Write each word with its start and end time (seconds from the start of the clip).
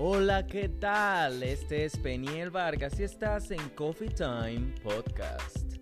Hola, 0.00 0.46
¿qué 0.46 0.68
tal? 0.68 1.42
Este 1.42 1.84
es 1.84 1.98
Peniel 1.98 2.50
Vargas 2.50 3.00
y 3.00 3.02
estás 3.02 3.50
en 3.50 3.58
Coffee 3.70 4.08
Time 4.08 4.72
Podcast. 4.80 5.74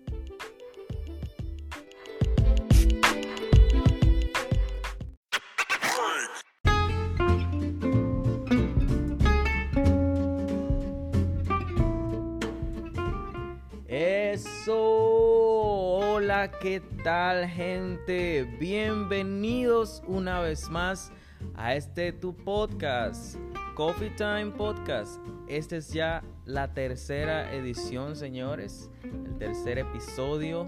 Eso, 13.87 14.79
hola, 14.79 16.49
¿qué 16.59 16.81
tal 17.03 17.47
gente? 17.47 18.47
Bienvenidos 18.59 20.01
una 20.07 20.39
vez 20.39 20.67
más 20.71 21.11
a 21.55 21.75
este 21.75 22.13
tu 22.13 22.35
podcast, 22.35 23.35
Coffee 23.77 24.09
Time 24.09 24.47
Podcast. 24.57 25.21
Esta 25.47 25.75
es 25.75 25.93
ya 25.93 26.23
la 26.45 26.73
tercera 26.73 27.53
edición, 27.53 28.15
señores, 28.15 28.89
el 29.03 29.37
tercer 29.37 29.77
episodio 29.77 30.67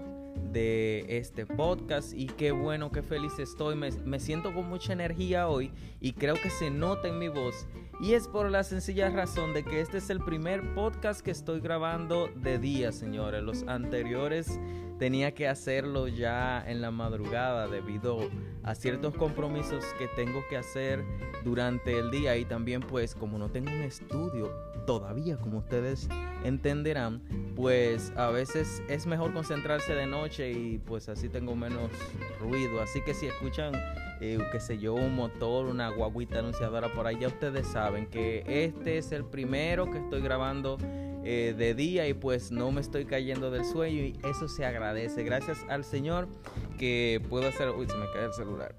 de 0.52 1.04
este 1.08 1.44
podcast 1.44 2.12
y 2.14 2.26
qué 2.26 2.52
bueno, 2.52 2.92
qué 2.92 3.02
feliz 3.02 3.36
estoy. 3.40 3.74
Me, 3.74 4.20
siento 4.20 4.54
con 4.54 4.68
mucha 4.68 4.92
energía 4.92 5.48
hoy 5.48 5.72
y 6.00 6.12
creo 6.12 6.36
que 6.36 6.50
se 6.50 6.70
nota 6.70 7.08
en 7.08 7.18
mi 7.18 7.26
voz. 7.26 7.66
Y 8.00 8.12
es 8.12 8.28
por 8.28 8.48
la 8.48 8.62
sencilla 8.62 9.10
razón 9.10 9.54
de 9.54 9.64
que 9.64 9.80
este 9.80 9.98
es 9.98 10.08
el 10.08 10.20
primer 10.20 10.72
podcast 10.74 11.20
que 11.20 11.32
estoy 11.32 11.58
grabando 11.58 12.28
de 12.36 12.60
día, 12.60 12.92
señores. 12.92 13.42
Los 13.42 13.64
anteriores 13.64 14.60
tenía 15.00 15.32
que 15.32 15.48
hacerlo 15.48 16.08
ya 16.08 16.62
en 16.64 16.82
la 16.82 16.90
madrugada 16.90 17.66
debido 17.68 18.28
a 18.62 18.74
ciertos 18.74 19.14
compromisos 19.14 19.82
que 19.98 20.08
tengo 20.08 20.44
que 20.50 20.58
hacer 20.58 21.02
durante 21.42 21.98
el 21.98 22.10
día. 22.10 22.36
Y 22.36 22.44
también 22.44 22.82
pues 22.82 23.14
como 23.14 23.38
no 23.38 23.50
tengo 23.50 23.70
un 23.70 23.80
estudio 23.80 24.52
todavía 24.86 25.36
como 25.36 25.58
ustedes 25.58 26.08
entenderán 26.42 27.22
pues 27.54 28.12
a 28.16 28.28
veces 28.30 28.82
es 28.88 29.06
mejor 29.06 29.32
concentrarse 29.32 29.94
de 29.94 30.06
noche 30.06 30.52
y 30.52 30.78
pues 30.78 31.08
así 31.08 31.30
tengo 31.30 31.56
menos 31.56 31.90
ruido. 32.38 32.82
Así 32.82 33.00
que 33.00 33.14
si 33.14 33.26
escuchan 33.26 33.72
eh, 34.20 34.38
qué 34.52 34.60
sé 34.60 34.76
yo 34.76 34.92
un 34.92 35.14
motor 35.16 35.64
una 35.64 35.88
guaguita 35.88 36.40
anunciadora 36.40 36.92
por 36.92 37.06
ahí 37.06 37.18
ya 37.18 37.28
ustedes 37.28 37.66
saben 37.66 38.06
que 38.06 38.44
este 38.46 38.98
es 38.98 39.12
el 39.12 39.24
primero 39.24 39.90
que 39.90 39.96
estoy 39.96 40.20
grabando 40.20 40.76
eh, 41.24 41.54
de 41.56 41.74
día 41.74 42.08
y 42.08 42.14
pues 42.14 42.50
no 42.50 42.72
me 42.72 42.80
estoy 42.80 43.04
cayendo 43.04 43.50
del 43.50 43.64
sueño 43.64 44.02
y 44.02 44.18
eso 44.28 44.48
se 44.48 44.64
agradece. 44.64 45.22
Gracias 45.22 45.64
al 45.68 45.84
Señor 45.84 46.28
que 46.78 47.22
puedo 47.28 47.48
hacer... 47.48 47.70
Uy, 47.70 47.86
se 47.86 47.96
me 47.96 48.06
cae 48.12 48.24
el 48.24 48.32
celular. 48.32 48.74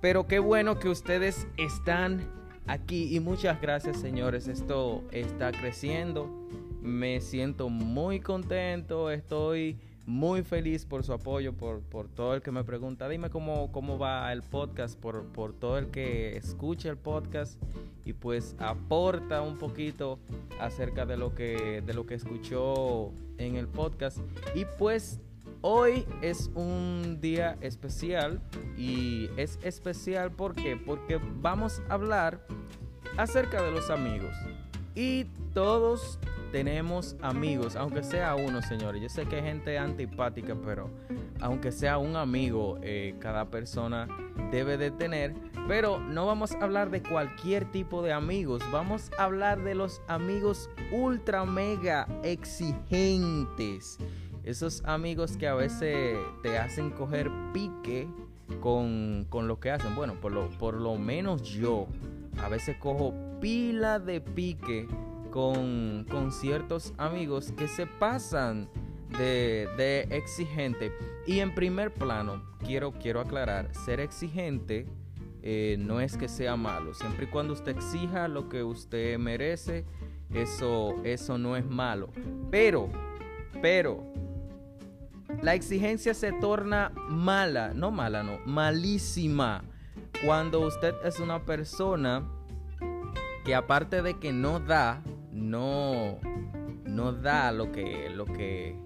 Pero 0.00 0.26
qué 0.26 0.38
bueno 0.38 0.78
que 0.78 0.88
ustedes 0.88 1.46
están 1.56 2.28
aquí 2.66 3.14
y 3.14 3.20
muchas 3.20 3.60
gracias 3.60 4.00
señores. 4.00 4.48
Esto 4.48 5.04
está 5.12 5.52
creciendo. 5.52 6.28
Me 6.80 7.20
siento 7.20 7.68
muy 7.68 8.20
contento. 8.20 9.10
Estoy 9.10 9.78
muy 10.06 10.42
feliz 10.42 10.84
por 10.84 11.04
su 11.04 11.12
apoyo, 11.12 11.52
por, 11.52 11.80
por, 11.80 12.08
todo 12.08 12.34
el 12.34 12.42
que 12.42 12.50
me 12.50 12.64
pregunta, 12.64 13.08
dime 13.08 13.30
cómo, 13.30 13.70
cómo 13.70 13.98
va 13.98 14.32
el 14.32 14.42
podcast, 14.42 14.98
por, 14.98 15.26
por, 15.26 15.52
todo 15.52 15.78
el 15.78 15.88
que 15.88 16.36
escucha 16.36 16.90
el 16.90 16.96
podcast 16.96 17.60
y 18.04 18.12
pues 18.12 18.56
aporta 18.58 19.42
un 19.42 19.58
poquito 19.58 20.18
acerca 20.58 21.06
de 21.06 21.16
lo 21.16 21.34
que, 21.34 21.82
de 21.86 21.94
lo 21.94 22.04
que 22.04 22.14
escuchó 22.14 23.12
en 23.38 23.56
el 23.56 23.68
podcast. 23.68 24.18
Y 24.54 24.64
pues 24.78 25.20
hoy 25.60 26.04
es 26.20 26.50
un 26.54 27.18
día 27.20 27.56
especial 27.60 28.40
y 28.76 29.28
es 29.36 29.58
especial 29.62 30.32
¿por 30.32 30.54
porque 30.84 31.20
vamos 31.40 31.80
a 31.88 31.94
hablar 31.94 32.44
acerca 33.16 33.62
de 33.62 33.70
los 33.70 33.88
amigos. 33.90 34.34
Y 34.94 35.24
todos 35.54 36.18
tenemos 36.52 37.16
amigos, 37.22 37.74
aunque 37.76 38.04
sea 38.04 38.34
uno, 38.34 38.60
señores. 38.60 39.02
Yo 39.02 39.08
sé 39.08 39.24
que 39.24 39.36
hay 39.36 39.42
gente 39.42 39.78
antipática, 39.78 40.54
pero 40.54 40.90
aunque 41.40 41.72
sea 41.72 41.96
un 41.96 42.14
amigo, 42.14 42.78
eh, 42.82 43.14
cada 43.18 43.46
persona 43.46 44.06
debe 44.52 44.76
de 44.76 44.90
tener. 44.90 45.34
Pero 45.66 45.98
no 45.98 46.26
vamos 46.26 46.52
a 46.52 46.62
hablar 46.62 46.90
de 46.90 47.02
cualquier 47.02 47.70
tipo 47.70 48.02
de 48.02 48.12
amigos, 48.12 48.62
vamos 48.70 49.10
a 49.18 49.24
hablar 49.24 49.64
de 49.64 49.74
los 49.74 50.02
amigos 50.06 50.68
ultra 50.92 51.44
mega 51.46 52.06
exigentes. 52.22 53.98
Esos 54.44 54.84
amigos 54.84 55.36
que 55.36 55.48
a 55.48 55.54
veces 55.54 56.18
te 56.42 56.58
hacen 56.58 56.90
coger 56.90 57.30
pique 57.54 58.08
con, 58.60 59.24
con 59.30 59.48
lo 59.48 59.58
que 59.58 59.70
hacen. 59.70 59.94
Bueno, 59.94 60.20
por 60.20 60.32
lo, 60.32 60.50
por 60.58 60.74
lo 60.74 60.96
menos 60.96 61.42
yo 61.42 61.86
a 62.42 62.48
veces 62.48 62.76
cojo 62.76 63.14
pila 63.40 63.98
de 63.98 64.20
pique 64.20 64.86
con, 65.32 66.06
ciertos 66.30 66.94
amigos 66.98 67.52
que 67.52 67.66
se 67.66 67.86
pasan 67.86 68.68
de, 69.18 69.68
de, 69.76 70.02
exigente. 70.10 70.92
Y 71.26 71.40
en 71.40 71.54
primer 71.54 71.92
plano, 71.92 72.42
quiero, 72.64 72.92
quiero 72.92 73.20
aclarar, 73.20 73.74
ser 73.74 73.98
exigente 73.98 74.86
eh, 75.42 75.76
no 75.78 76.00
es 76.00 76.16
que 76.16 76.28
sea 76.28 76.56
malo. 76.56 76.94
Siempre 76.94 77.26
y 77.26 77.28
cuando 77.28 77.52
usted 77.52 77.72
exija 77.76 78.28
lo 78.28 78.48
que 78.48 78.62
usted 78.62 79.18
merece, 79.18 79.84
eso, 80.32 80.94
eso 81.02 81.36
no 81.36 81.56
es 81.56 81.66
malo. 81.66 82.10
Pero, 82.50 82.88
pero, 83.60 84.04
la 85.42 85.54
exigencia 85.54 86.14
se 86.14 86.32
torna 86.32 86.92
mala, 87.08 87.72
no 87.74 87.90
mala, 87.90 88.22
no, 88.22 88.38
malísima. 88.46 89.64
Cuando 90.24 90.60
usted 90.60 90.94
es 91.04 91.18
una 91.18 91.44
persona 91.44 92.22
que 93.44 93.56
aparte 93.56 94.02
de 94.02 94.14
que 94.20 94.32
no 94.32 94.60
da, 94.60 95.02
no, 95.32 96.18
no 96.84 97.12
da 97.12 97.52
lo 97.52 97.72
que, 97.72 98.10
lo 98.10 98.26
que 98.26 98.76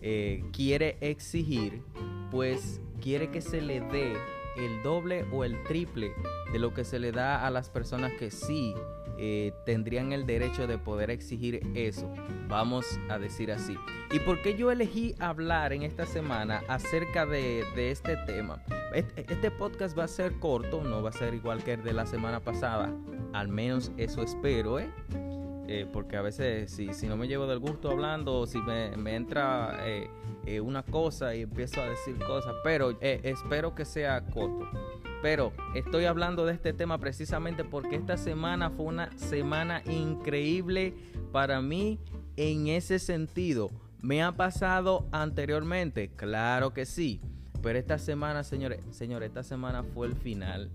eh, 0.00 0.44
quiere 0.52 0.96
exigir, 1.00 1.82
pues 2.30 2.80
quiere 3.00 3.30
que 3.30 3.40
se 3.40 3.60
le 3.60 3.80
dé 3.80 4.14
el 4.56 4.82
doble 4.82 5.24
o 5.32 5.44
el 5.44 5.62
triple 5.64 6.12
de 6.52 6.58
lo 6.58 6.72
que 6.72 6.84
se 6.84 6.98
le 6.98 7.12
da 7.12 7.46
a 7.46 7.50
las 7.50 7.70
personas 7.70 8.12
que 8.12 8.30
sí 8.30 8.74
eh, 9.18 9.52
tendrían 9.64 10.12
el 10.12 10.26
derecho 10.26 10.66
de 10.66 10.78
poder 10.78 11.10
exigir 11.10 11.60
eso, 11.74 12.12
vamos 12.48 12.98
a 13.08 13.18
decir 13.18 13.52
así. 13.52 13.76
¿Y 14.10 14.18
por 14.20 14.42
qué 14.42 14.56
yo 14.56 14.70
elegí 14.70 15.14
hablar 15.18 15.72
en 15.72 15.82
esta 15.82 16.06
semana 16.06 16.62
acerca 16.68 17.24
de, 17.26 17.64
de 17.76 17.90
este 17.90 18.16
tema? 18.26 18.62
Este, 18.92 19.24
este, 19.32 19.50
podcast 19.50 19.98
va 19.98 20.04
a 20.04 20.08
ser 20.08 20.38
corto, 20.38 20.82
no 20.82 21.02
va 21.02 21.10
a 21.10 21.12
ser 21.12 21.34
igual 21.34 21.62
que 21.64 21.74
el 21.74 21.82
de 21.82 21.92
la 21.92 22.06
semana 22.06 22.40
pasada, 22.40 22.92
al 23.32 23.48
menos 23.48 23.90
eso 23.96 24.22
espero, 24.22 24.78
¿eh? 24.78 24.88
Eh, 25.66 25.86
porque 25.90 26.16
a 26.16 26.22
veces 26.22 26.70
si, 26.70 26.92
si, 26.92 27.06
no 27.06 27.16
me 27.16 27.26
llevo 27.26 27.46
del 27.46 27.58
gusto 27.58 27.90
hablando, 27.90 28.46
si 28.46 28.58
me, 28.58 28.94
me 28.98 29.16
entra 29.16 29.78
eh, 29.86 30.10
eh, 30.44 30.60
una 30.60 30.82
cosa 30.82 31.34
y 31.34 31.42
empiezo 31.42 31.80
a 31.80 31.88
decir 31.88 32.18
cosas, 32.18 32.54
pero 32.62 32.98
espero 33.00 33.74
que 33.74 33.84
sea 33.84 34.20
corto. 34.26 34.68
Pero 35.22 35.54
estoy 35.74 36.04
hablando 36.04 36.44
de 36.44 36.52
este 36.52 36.74
tema 36.74 36.98
precisamente 36.98 37.64
porque 37.64 37.96
esta 37.96 38.18
semana 38.18 38.68
fue 38.68 38.84
una 38.84 39.10
semana 39.16 39.82
increíble 39.86 40.92
para 41.32 41.62
mí 41.62 41.98
en 42.36 42.68
ese 42.68 42.98
sentido. 42.98 43.70
¿Me 44.02 44.22
ha 44.22 44.32
pasado 44.32 45.06
anteriormente? 45.12 46.10
Claro 46.14 46.74
que 46.74 46.84
sí. 46.84 47.22
Pero 47.62 47.78
esta 47.78 47.98
semana, 47.98 48.44
señores, 48.44 48.84
señores, 48.90 49.28
esta 49.28 49.42
semana 49.42 49.82
fue 49.82 50.08
el 50.08 50.14
final 50.14 50.68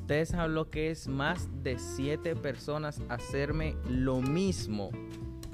Ustedes 0.00 0.30
saben 0.30 0.54
lo 0.54 0.68
que 0.70 0.90
es 0.90 1.08
más 1.08 1.48
de 1.62 1.78
siete 1.78 2.36
personas 2.36 3.00
hacerme 3.08 3.76
lo 3.88 4.20
mismo. 4.20 4.90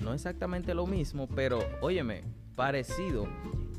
No 0.01 0.15
exactamente 0.15 0.75
lo 0.75 0.87
mismo, 0.87 1.29
pero 1.29 1.61
óyeme, 1.81 2.23
parecido. 2.55 3.27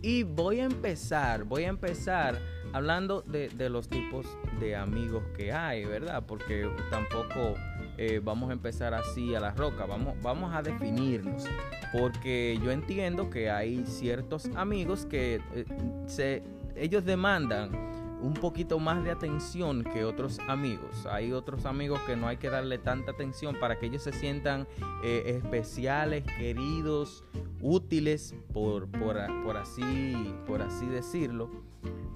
Y 0.02 0.24
voy 0.24 0.60
a 0.60 0.66
empezar, 0.66 1.44
voy 1.44 1.64
a 1.64 1.68
empezar 1.70 2.40
hablando 2.72 3.22
de, 3.22 3.50
los 3.70 3.90
tipos 3.90 4.26
de 4.60 4.76
amigos 4.76 5.24
que 5.36 5.52
hay, 5.52 5.86
¿verdad? 5.86 6.24
Porque 6.26 6.70
tampoco 6.90 7.56
eh, 7.98 8.22
vamos 8.24 8.50
a 8.50 8.54
empezar 8.54 8.94
así 8.94 9.36
a 9.36 9.40
la 9.40 9.52
roca, 9.52 9.86
vamos, 9.86 10.16
vamos 10.22 10.54
a 10.54 10.62
definirnos. 10.62 11.46
Porque 11.92 12.60
yo 12.64 12.72
entiendo 12.72 13.30
que 13.30 13.50
hay 13.50 13.86
ciertos 13.86 14.50
amigos 14.56 15.06
que 15.06 15.42
eh, 15.54 15.66
se, 16.06 16.44
ellos 16.76 17.04
demandan 17.04 17.72
un 18.22 18.34
poquito 18.34 18.80
más 18.80 19.04
de 19.04 19.12
atención 19.12 19.84
que 19.84 20.04
otros 20.04 20.40
amigos. 20.48 21.06
Hay 21.06 21.32
otros 21.32 21.66
amigos 21.66 22.00
que 22.02 22.16
no 22.16 22.28
hay 22.28 22.38
que 22.38 22.50
darle 22.50 22.78
tanta 22.78 23.12
atención 23.12 23.56
para 23.60 23.80
que 23.80 23.88
ellos 23.88 24.04
se 24.04 24.12
sientan 24.12 24.68
eh, 25.04 25.40
especiales, 25.42 26.24
queridos, 26.38 27.24
útiles, 27.62 28.36
por, 28.54 28.88
por, 28.88 29.18
así, 29.58 30.34
por 30.46 30.62
así 30.62 30.86
decirlo. 30.88 31.50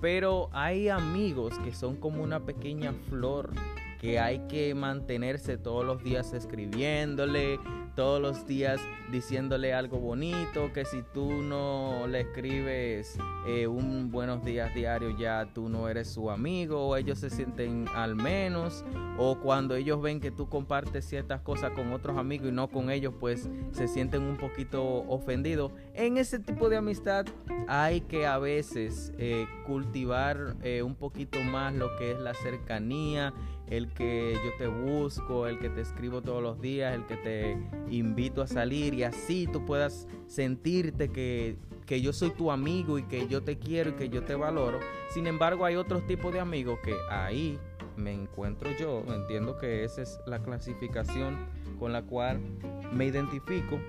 Pero 0.01 0.50
hay 0.51 0.89
amigos 0.89 1.57
que 1.59 1.73
son 1.73 1.95
como 1.95 2.23
una 2.23 2.41
pequeña 2.41 2.94
flor 3.09 3.51
que 4.03 4.19
hay 4.19 4.39
que 4.50 4.75
mantenerse 4.75 5.57
todos 5.57 5.85
los 5.85 6.03
días 6.03 6.33
escribiéndole, 6.33 7.57
todos 7.95 8.21
los 8.21 8.45
días 8.45 8.81
diciéndole 9.13 9.73
algo 9.73 9.97
bonito, 9.97 10.73
que 10.73 10.83
si 10.83 11.03
tú 11.13 11.31
no 11.31 12.05
le 12.09 12.19
escribes 12.19 13.17
eh, 13.47 13.65
un 13.65 14.11
buenos 14.11 14.44
días 14.44 14.73
diario 14.75 15.17
ya 15.17 15.47
tú 15.53 15.69
no 15.69 15.88
eres 15.88 16.09
su 16.09 16.29
amigo 16.29 16.88
o 16.88 16.97
ellos 16.97 17.19
se 17.19 17.29
sienten 17.29 17.85
al 17.95 18.15
menos 18.15 18.83
o 19.17 19.39
cuando 19.39 19.75
ellos 19.75 20.01
ven 20.01 20.19
que 20.19 20.31
tú 20.31 20.50
compartes 20.50 21.05
ciertas 21.05 21.39
cosas 21.41 21.71
con 21.71 21.94
otros 21.94 22.17
amigos 22.17 22.50
y 22.50 22.51
no 22.51 22.67
con 22.67 22.89
ellos 22.89 23.13
pues 23.19 23.50
se 23.71 23.88
sienten 23.88 24.23
un 24.23 24.35
poquito 24.38 24.83
ofendidos. 25.07 25.71
En 25.94 26.17
ese 26.17 26.39
tipo 26.39 26.67
de 26.67 26.77
amistad 26.77 27.25
hay 27.67 28.01
que 28.01 28.25
a 28.25 28.38
veces 28.38 29.13
eh, 29.17 29.45
cultivar 29.65 30.55
eh, 30.61 30.81
un 30.81 30.95
poquito 30.95 31.39
más 31.39 31.73
lo 31.73 31.95
que 31.97 32.11
es 32.11 32.19
la 32.19 32.33
cercanía, 32.33 33.33
el 33.77 33.91
que 33.91 34.33
yo 34.43 34.51
te 34.57 34.67
busco, 34.67 35.47
el 35.47 35.57
que 35.57 35.69
te 35.69 35.81
escribo 35.81 36.21
todos 36.21 36.43
los 36.43 36.61
días, 36.61 36.93
el 36.93 37.05
que 37.05 37.17
te 37.17 37.57
invito 37.89 38.41
a 38.41 38.47
salir 38.47 38.93
y 38.93 39.03
así 39.03 39.47
tú 39.51 39.65
puedas 39.65 40.07
sentirte 40.27 41.09
que, 41.09 41.57
que 41.87 41.99
yo 41.99 42.13
soy 42.13 42.29
tu 42.31 42.51
amigo 42.51 42.99
y 42.99 43.03
que 43.03 43.27
yo 43.27 43.43
te 43.43 43.57
quiero 43.57 43.91
y 43.91 43.93
que 43.93 44.09
yo 44.09 44.23
te 44.23 44.35
valoro. 44.35 44.79
Sin 45.09 45.25
embargo, 45.25 45.65
hay 45.65 45.75
otros 45.75 46.05
tipos 46.05 46.31
de 46.31 46.39
amigos 46.39 46.77
que 46.83 46.93
ahí 47.09 47.57
me 47.97 48.13
encuentro 48.13 48.69
yo. 48.77 49.03
Entiendo 49.07 49.57
que 49.57 49.83
esa 49.83 50.03
es 50.03 50.19
la 50.27 50.39
clasificación 50.39 51.37
con 51.79 51.91
la 51.91 52.03
cual 52.03 52.39
me 52.91 53.05
identifico 53.05 53.79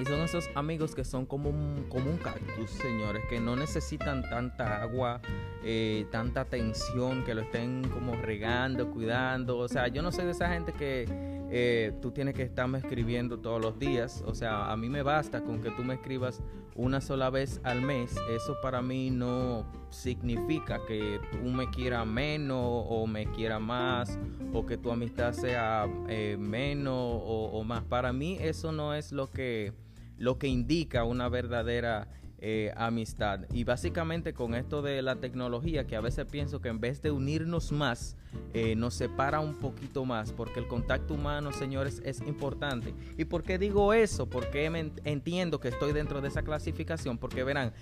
y 0.00 0.04
son 0.04 0.20
esos 0.20 0.48
amigos 0.54 0.94
que 0.94 1.04
son 1.04 1.26
como 1.26 1.50
un, 1.50 1.86
como 1.88 2.10
un 2.10 2.16
cactus, 2.16 2.70
señores, 2.70 3.22
que 3.28 3.40
no 3.40 3.56
necesitan 3.56 4.22
tanta 4.22 4.82
agua, 4.82 5.20
eh, 5.62 6.06
tanta 6.10 6.42
atención, 6.42 7.24
que 7.24 7.34
lo 7.34 7.42
estén 7.42 7.88
como 7.88 8.16
regando, 8.16 8.90
cuidando. 8.90 9.58
O 9.58 9.68
sea, 9.68 9.88
yo 9.88 10.02
no 10.02 10.10
soy 10.10 10.24
de 10.24 10.30
esa 10.30 10.48
gente 10.48 10.72
que 10.72 11.31
eh, 11.54 11.92
tú 12.00 12.12
tienes 12.12 12.34
que 12.34 12.42
estarme 12.44 12.78
escribiendo 12.78 13.38
todos 13.38 13.60
los 13.60 13.78
días. 13.78 14.24
O 14.26 14.34
sea, 14.34 14.72
a 14.72 14.76
mí 14.78 14.88
me 14.88 15.02
basta 15.02 15.44
con 15.44 15.60
que 15.60 15.70
tú 15.70 15.84
me 15.84 15.94
escribas 15.94 16.42
una 16.74 17.02
sola 17.02 17.28
vez 17.28 17.60
al 17.62 17.82
mes. 17.82 18.16
Eso 18.30 18.56
para 18.62 18.80
mí 18.80 19.10
no 19.10 19.66
significa 19.90 20.80
que 20.88 21.20
tú 21.30 21.44
me 21.50 21.68
quieras 21.68 22.06
menos 22.06 22.58
o 22.88 23.06
me 23.06 23.26
quieras 23.26 23.60
más 23.60 24.18
o 24.54 24.64
que 24.64 24.78
tu 24.78 24.90
amistad 24.90 25.34
sea 25.34 25.86
eh, 26.08 26.38
menos 26.38 26.94
o, 26.96 27.50
o 27.52 27.64
más. 27.64 27.84
Para 27.84 28.14
mí 28.14 28.38
eso 28.40 28.72
no 28.72 28.94
es 28.94 29.12
lo 29.12 29.28
que 29.28 29.74
lo 30.16 30.38
que 30.38 30.46
indica 30.46 31.04
una 31.04 31.28
verdadera 31.28 32.08
eh, 32.44 32.72
amistad. 32.76 33.46
Y 33.52 33.62
básicamente 33.62 34.34
con 34.34 34.56
esto 34.56 34.82
de 34.82 35.00
la 35.00 35.14
tecnología, 35.14 35.86
que 35.86 35.94
a 35.94 36.00
veces 36.00 36.26
pienso 36.26 36.60
que 36.60 36.70
en 36.70 36.80
vez 36.80 37.00
de 37.00 37.12
unirnos 37.12 37.70
más, 37.70 38.16
eh, 38.52 38.74
nos 38.74 38.94
separa 38.94 39.38
un 39.38 39.54
poquito 39.54 40.04
más, 40.04 40.32
porque 40.32 40.58
el 40.58 40.66
contacto 40.66 41.14
humano, 41.14 41.52
señores, 41.52 42.02
es 42.04 42.20
importante. 42.22 42.94
¿Y 43.16 43.26
por 43.26 43.44
qué 43.44 43.58
digo 43.58 43.92
eso? 43.92 44.28
Porque 44.28 44.66
entiendo 45.04 45.60
que 45.60 45.68
estoy 45.68 45.92
dentro 45.92 46.20
de 46.20 46.26
esa 46.26 46.42
clasificación, 46.42 47.16
porque 47.16 47.44
verán, 47.44 47.72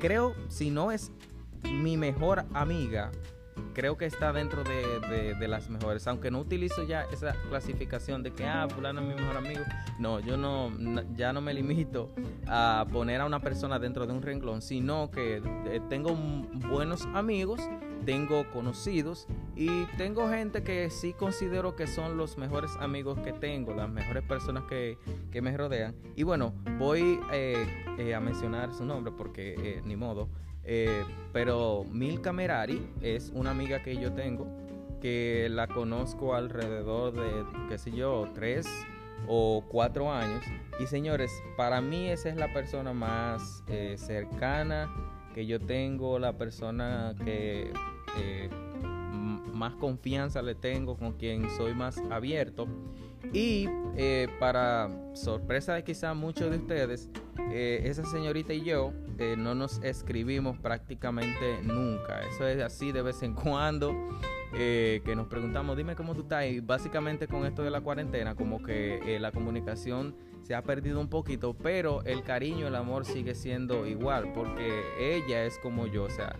creo, 0.00 0.34
si 0.48 0.70
no 0.70 0.90
es 0.90 1.12
mi 1.62 1.96
mejor 1.96 2.46
amiga, 2.54 3.12
creo 3.74 3.96
que 3.98 4.06
está 4.06 4.32
dentro 4.32 4.64
de, 4.64 5.34
de, 5.34 5.48
las 5.48 5.68
mejores. 5.68 6.06
Aunque 6.06 6.30
no 6.30 6.40
utilizo 6.40 6.84
ya 6.84 7.02
esa 7.12 7.34
clasificación 7.48 8.22
de 8.22 8.32
que, 8.32 8.46
ah, 8.46 8.66
fulano 8.68 9.00
es 9.00 9.08
mi 9.08 9.14
mejor 9.14 9.36
amigo. 9.36 9.62
No, 9.98 10.20
yo 10.20 10.36
no, 10.36 10.72
ya 11.14 11.32
no 11.32 11.40
me 11.40 11.52
limito 11.52 12.10
a 12.46 12.86
poner 12.90 13.20
a 13.20 13.26
una 13.26 13.40
persona 13.40 13.78
dentro 13.78 14.06
de 14.06 14.12
un 14.12 14.22
renglón, 14.22 14.62
sino 14.62 15.10
que 15.10 15.42
eh, 15.66 15.80
tengo 15.88 16.14
buenos 16.14 17.06
amigos, 17.14 17.60
tengo 18.06 18.48
conocidos 18.50 19.26
y 19.56 19.84
tengo 19.96 20.28
gente 20.28 20.62
que 20.62 20.88
sí 20.90 21.12
considero 21.12 21.74
que 21.74 21.86
son 21.86 22.16
los 22.16 22.38
mejores 22.38 22.70
amigos 22.78 23.18
que 23.20 23.32
tengo, 23.32 23.74
las 23.74 23.90
mejores 23.90 24.22
personas 24.22 24.64
que, 24.64 24.98
que 25.30 25.42
me 25.42 25.56
rodean. 25.56 25.94
Y 26.14 26.22
bueno, 26.22 26.54
voy 26.78 27.18
eh, 27.32 27.66
eh, 27.98 28.14
a 28.14 28.20
mencionar 28.20 28.72
su 28.72 28.84
nombre 28.84 29.12
porque 29.16 29.82
ni 29.84 29.96
modo. 29.96 30.28
Eh, 30.64 31.04
pero 31.32 31.84
Milka 31.90 32.32
Merari 32.32 32.86
es 33.02 33.30
una 33.34 33.50
amiga 33.50 33.82
que 33.82 33.96
yo 33.96 34.12
tengo 34.12 34.46
que 35.00 35.48
la 35.50 35.66
conozco 35.66 36.34
alrededor 36.34 37.12
de, 37.12 37.44
qué 37.68 37.76
sé 37.76 37.92
yo, 37.92 38.26
tres 38.34 38.66
o 39.28 39.62
cuatro 39.68 40.10
años. 40.10 40.42
Y 40.80 40.86
señores, 40.86 41.30
para 41.58 41.82
mí 41.82 42.08
esa 42.08 42.30
es 42.30 42.36
la 42.36 42.50
persona 42.54 42.94
más 42.94 43.62
eh, 43.68 43.96
cercana 43.98 44.90
que 45.34 45.44
yo 45.44 45.60
tengo, 45.60 46.18
la 46.18 46.32
persona 46.38 47.14
que 47.22 47.70
eh, 48.18 48.48
más 49.52 49.74
confianza 49.74 50.40
le 50.40 50.54
tengo, 50.54 50.96
con 50.96 51.12
quien 51.12 51.50
soy 51.50 51.74
más 51.74 51.98
abierto. 52.10 52.66
Y 53.32 53.68
para 54.38 54.88
sorpresa 55.14 55.74
de 55.74 55.84
quizá 55.84 56.14
muchos 56.14 56.50
de 56.50 56.56
ustedes, 56.56 57.10
esa 57.52 58.04
señorita 58.04 58.52
y 58.52 58.62
yo 58.62 58.92
eh, 59.18 59.36
no 59.38 59.54
nos 59.54 59.80
escribimos 59.82 60.58
prácticamente 60.58 61.60
nunca. 61.62 62.22
Eso 62.28 62.46
es 62.46 62.62
así 62.62 62.92
de 62.92 63.02
vez 63.02 63.22
en 63.22 63.34
cuando. 63.34 63.94
Eh, 64.56 65.02
que 65.04 65.16
nos 65.16 65.26
preguntamos, 65.26 65.76
dime 65.76 65.96
cómo 65.96 66.14
tú 66.14 66.22
estás. 66.22 66.46
Y 66.46 66.60
básicamente 66.60 67.26
con 67.26 67.44
esto 67.44 67.62
de 67.62 67.70
la 67.70 67.80
cuarentena, 67.80 68.34
como 68.34 68.62
que 68.62 69.00
eh, 69.04 69.18
la 69.18 69.32
comunicación 69.32 70.14
se 70.42 70.54
ha 70.54 70.62
perdido 70.62 71.00
un 71.00 71.08
poquito, 71.08 71.54
pero 71.54 72.02
el 72.04 72.22
cariño, 72.22 72.66
el 72.68 72.74
amor 72.74 73.04
sigue 73.04 73.34
siendo 73.34 73.86
igual, 73.86 74.32
porque 74.32 74.82
ella 75.00 75.44
es 75.44 75.58
como 75.58 75.86
yo, 75.86 76.04
o 76.04 76.10
sea, 76.10 76.36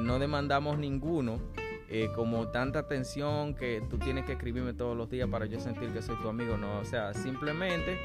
no 0.00 0.18
demandamos 0.18 0.78
ninguno. 0.78 1.40
como 2.14 2.48
tanta 2.48 2.80
atención 2.80 3.54
que 3.54 3.82
tú 3.88 3.96
tienes 3.96 4.26
que 4.26 4.32
escribirme 4.32 4.74
todos 4.74 4.94
los 4.94 5.08
días 5.08 5.26
para 5.30 5.46
yo 5.46 5.58
sentir 5.58 5.88
que 5.94 6.02
soy 6.02 6.16
tu 6.16 6.28
amigo, 6.28 6.58
no, 6.58 6.78
o 6.78 6.84
sea, 6.84 7.14
simplemente 7.14 7.96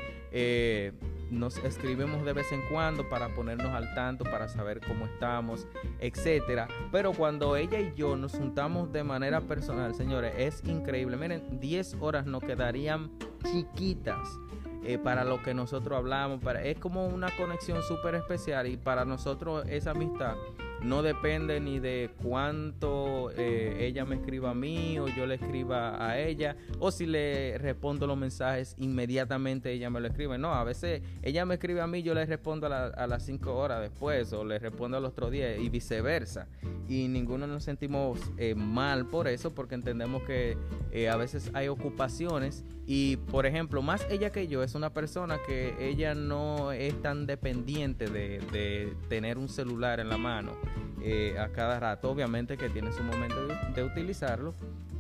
nos 1.32 1.58
escribimos 1.58 2.24
de 2.26 2.34
vez 2.34 2.52
en 2.52 2.62
cuando 2.72 3.10
para 3.10 3.34
ponernos 3.34 3.68
al 3.68 3.94
tanto, 3.96 4.24
para 4.24 4.48
saber 4.48 4.82
cómo 4.86 5.06
estamos, 5.06 5.68
etcétera. 6.00 6.68
Pero 6.92 7.14
cuando 7.14 7.56
ella 7.56 7.80
y 7.80 7.94
yo 7.96 8.16
nos 8.16 8.34
juntamos 8.34 8.92
de 8.92 9.04
manera 9.04 9.42
personal, 9.42 9.96
señores, 9.96 10.34
es 10.38 10.64
increíble. 10.66 11.18
Miren, 11.18 11.60
10 11.60 11.98
horas 12.00 12.26
nos 12.26 12.44
quedarían 12.44 13.12
chiquitas. 13.52 14.40
Eh, 14.86 14.98
para 14.98 15.24
lo 15.24 15.42
que 15.42 15.54
nosotros 15.54 15.98
hablamos, 15.98 16.42
para, 16.44 16.62
es 16.62 16.78
como 16.78 17.08
una 17.08 17.34
conexión 17.38 17.82
súper 17.84 18.16
especial 18.16 18.68
y 18.68 18.76
para 18.76 19.06
nosotros 19.06 19.66
esa 19.70 19.92
amistad 19.92 20.36
no 20.84 21.02
depende 21.02 21.60
ni 21.60 21.80
de 21.80 22.10
cuánto 22.22 23.32
eh, 23.32 23.78
ella 23.80 24.06
me 24.06 24.16
escriba 24.16 24.52
a 24.52 24.54
mí 24.54 25.00
o 25.00 25.08
yo 25.08 25.26
le 25.26 25.36
escriba 25.36 26.06
a 26.06 26.20
ella 26.20 26.56
o 26.80 26.92
si 26.92 27.06
le 27.06 27.58
respondo 27.58 28.06
los 28.06 28.18
mensajes 28.18 28.76
inmediatamente 28.78 29.72
ella 29.72 29.90
me 29.90 30.02
lo 30.02 30.08
escribe. 30.08 30.38
No, 30.38 30.54
a 30.54 30.64
veces 30.64 31.02
ella 31.22 31.46
me 31.46 31.56
escribe 31.56 31.82
a 31.82 31.88
mí, 31.88 32.04
yo 32.04 32.14
le 32.14 32.26
respondo 32.26 32.68
a, 32.68 33.08
las 33.08 33.24
5 33.26 33.56
horas 33.56 33.82
después 33.82 34.34
o 34.34 34.44
le 34.44 34.60
respondo 34.60 34.98
al 34.98 35.06
otro 35.06 35.30
día 35.30 35.56
y 35.58 35.70
viceversa. 35.70 36.48
Y 36.88 37.08
ninguno 37.08 37.48
nos 37.48 37.64
sentimos 37.64 38.20
eh, 38.38 38.56
mal 38.56 39.06
por 39.06 39.28
eso 39.28 39.56
porque 39.56 39.76
entendemos 39.76 40.24
que 40.24 40.58
eh, 40.92 41.10
a 41.10 41.16
veces 41.16 41.50
hay 41.54 41.70
ocupaciones 41.70 42.66
y 42.86 43.18
por 43.18 43.46
ejemplo, 43.46 43.82
más 43.82 44.06
ella 44.10 44.32
que 44.32 44.48
yo 44.48 44.62
es 44.62 44.76
una 44.76 44.94
persona 44.94 45.38
que 45.46 45.74
ella 45.80 46.14
no 46.14 46.74
es 46.74 47.02
tan 47.02 47.26
dependiente 47.26 48.08
de, 48.08 48.40
de 48.52 48.94
tener 49.08 49.38
un 49.38 49.48
celular 49.48 50.02
en 50.02 50.10
la 50.10 50.18
mano 50.18 50.52
eh, 51.02 51.38
a 51.40 51.50
cada 51.50 51.80
rato. 51.80 52.10
Obviamente 52.10 52.58
que 52.58 52.70
tiene 52.70 52.92
su 52.92 53.04
momento 53.04 53.48
de, 53.76 53.84
utilizarlo, 53.84 54.54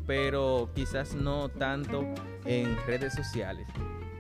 pero 0.05 0.69
quizás 0.75 1.15
no 1.15 1.49
tanto 1.49 2.05
en 2.45 2.75
redes 2.85 3.13
sociales. 3.13 3.67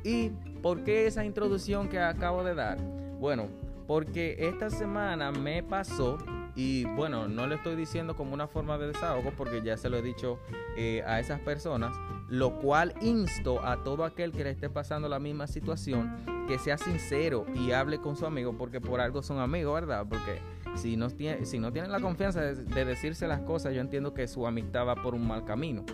¿Y 0.03 0.29
por 0.61 0.83
qué 0.83 1.07
esa 1.07 1.25
introducción 1.25 1.89
que 1.89 1.99
acabo 1.99 2.43
de 2.43 2.55
dar? 2.55 2.77
Bueno, 3.19 3.47
porque 3.87 4.35
esta 4.39 4.69
semana 4.69 5.31
me 5.31 5.63
pasó 5.63 6.17
y 6.55 6.85
bueno, 6.85 7.27
no 7.27 7.47
le 7.47 7.55
estoy 7.55 7.75
diciendo 7.75 8.15
como 8.15 8.33
una 8.33 8.47
forma 8.47 8.77
de 8.77 8.87
desahogo 8.87 9.31
porque 9.35 9.61
ya 9.61 9.77
se 9.77 9.89
lo 9.89 9.97
he 9.97 10.01
dicho 10.01 10.39
eh, 10.77 11.03
a 11.05 11.19
esas 11.19 11.39
personas, 11.39 11.95
lo 12.29 12.59
cual 12.59 12.93
insto 13.01 13.65
a 13.65 13.83
todo 13.83 14.05
aquel 14.05 14.31
que 14.31 14.43
le 14.43 14.51
esté 14.51 14.69
pasando 14.69 15.09
la 15.09 15.19
misma 15.19 15.47
situación 15.47 16.15
que 16.47 16.59
sea 16.59 16.77
sincero 16.77 17.45
y 17.55 17.71
hable 17.71 17.99
con 17.99 18.15
su 18.15 18.25
amigo 18.25 18.53
porque 18.57 18.81
por 18.81 19.01
algo 19.01 19.23
son 19.23 19.39
amigos, 19.39 19.73
¿verdad? 19.73 20.05
Porque 20.07 20.41
si 20.75 20.97
no, 20.97 21.09
tiene, 21.09 21.45
si 21.45 21.59
no 21.59 21.71
tienen 21.71 21.91
la 21.91 21.99
confianza 21.99 22.41
de, 22.41 22.85
decirse 22.85 23.27
las 23.27 23.41
cosas, 23.41 23.73
yo 23.73 23.81
entiendo 23.81 24.13
que 24.13 24.27
su 24.27 24.45
amistad 24.45 24.87
va 24.87 24.95
por 24.95 25.13
un 25.13 25.27
mal 25.27 25.45
camino. 25.45 25.85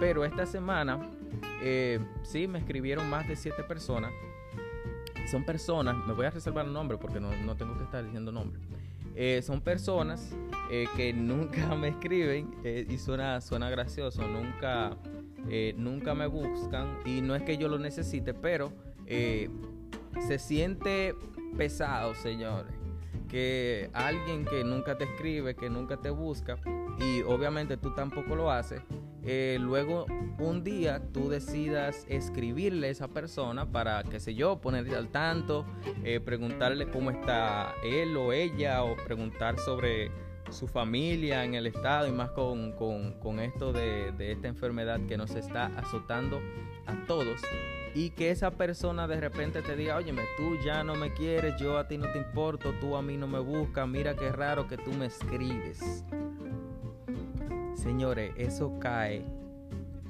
Pero 0.00 0.24
esta 0.24 0.44
semana, 0.46 0.98
eh, 1.62 2.00
sí, 2.22 2.48
me 2.48 2.58
escribieron 2.58 3.08
más 3.08 3.28
de 3.28 3.36
siete 3.36 3.62
personas. 3.62 4.12
Son 5.30 5.44
personas, 5.44 5.96
me 6.06 6.12
voy 6.12 6.26
a 6.26 6.30
reservar 6.30 6.66
el 6.66 6.72
nombre 6.72 6.98
porque 6.98 7.20
no, 7.20 7.30
tengo 7.56 7.76
que 7.78 7.84
estar 7.84 8.04
diciendo 8.04 8.32
nombre. 8.32 8.60
Eh, 9.14 9.42
son 9.42 9.60
personas 9.60 10.34
eh, 10.70 10.86
que 10.96 11.12
nunca 11.12 11.74
me 11.76 11.88
escriben 11.88 12.54
y 12.64 12.98
suena, 12.98 13.40
suena 13.40 13.70
gracioso, 13.70 14.26
nunca, 14.26 14.96
nunca 15.76 16.14
me 16.14 16.26
buscan 16.26 16.98
y 17.04 17.20
no 17.20 17.34
es 17.34 17.42
que 17.42 17.56
yo 17.56 17.68
lo 17.68 17.78
necesite, 17.78 18.34
pero 18.34 18.72
se 19.06 20.38
siente 20.38 21.14
pesado, 21.56 22.14
señores 22.14 22.72
que 23.34 23.90
alguien 23.94 24.44
que 24.44 24.62
nunca 24.62 24.96
te 24.96 25.02
escribe, 25.04 25.56
que 25.56 25.68
nunca 25.68 25.96
te 25.96 26.08
busca, 26.08 26.56
y 27.00 27.22
obviamente 27.22 27.76
tú 27.76 27.92
tampoco 27.92 28.36
lo 28.36 28.48
haces, 28.48 28.80
eh, 29.24 29.58
luego 29.60 30.06
un 30.38 30.62
día 30.64 31.02
tú 31.12 31.28
decidas 31.28 32.04
escribirle 32.08 32.88
a 32.88 32.90
esa 32.90 33.08
persona 33.08 33.70
para, 33.70 34.02
qué 34.04 34.20
sé 34.20 34.34
yo, 34.34 34.60
ponerle 34.60 34.96
al 34.96 35.08
tanto, 35.08 35.64
eh, 36.04 36.20
preguntarle 36.20 36.88
cómo 36.88 37.10
está 37.10 37.74
él 37.84 38.16
o 38.16 38.32
ella 38.32 38.84
o 38.84 38.96
preguntar 38.96 39.58
sobre 39.58 40.10
su 40.50 40.68
familia 40.68 41.44
en 41.44 41.54
el 41.54 41.66
estado 41.66 42.06
y 42.06 42.12
más 42.12 42.30
con, 42.30 43.40
esto 43.40 43.72
de, 43.72 44.12
de 44.12 44.32
esta 44.32 44.48
enfermedad 44.48 45.00
que 45.08 45.16
nos 45.16 45.34
está 45.34 45.66
azotando 45.78 46.40
a 46.86 46.94
todos 47.06 47.40
y 47.94 48.10
que 48.10 48.30
esa 48.30 48.50
persona 48.50 49.06
de 49.06 49.20
repente 49.20 49.62
te 49.62 49.76
diga, 49.76 49.96
óyeme, 49.96 50.22
tú 50.36 50.56
ya 50.64 50.82
no 50.82 50.96
me 50.96 51.12
quieres, 51.14 51.54
yo 51.60 51.78
a 51.78 51.86
ti 51.86 51.96
no 51.96 52.10
te 52.12 52.18
importo, 52.18 52.72
tú 52.80 52.96
a 52.96 53.02
mí 53.02 53.16
no 53.16 53.28
me 53.28 53.38
buscas, 53.38 53.88
mira 53.88 54.16
qué 54.16 54.32
raro 54.32 54.66
que 54.66 54.76
tú 54.76 54.92
me 54.92 55.06
escribes. 55.06 56.04
Señores, 57.74 58.32
eso 58.36 58.78
cae 58.80 59.24